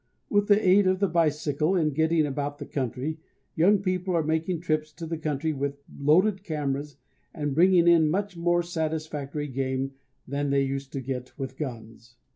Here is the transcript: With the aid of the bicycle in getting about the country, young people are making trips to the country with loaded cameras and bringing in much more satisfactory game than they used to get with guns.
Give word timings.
With 0.31 0.47
the 0.47 0.59
aid 0.67 0.87
of 0.87 0.97
the 0.99 1.07
bicycle 1.07 1.75
in 1.75 1.91
getting 1.91 2.25
about 2.25 2.57
the 2.57 2.65
country, 2.65 3.19
young 3.53 3.77
people 3.77 4.15
are 4.15 4.23
making 4.23 4.59
trips 4.61 4.91
to 4.93 5.05
the 5.05 5.15
country 5.19 5.53
with 5.53 5.77
loaded 5.95 6.41
cameras 6.41 6.97
and 7.35 7.53
bringing 7.53 7.87
in 7.87 8.09
much 8.09 8.35
more 8.35 8.63
satisfactory 8.63 9.45
game 9.47 9.91
than 10.27 10.49
they 10.49 10.63
used 10.63 10.91
to 10.93 11.01
get 11.01 11.37
with 11.37 11.55
guns. 11.55 12.15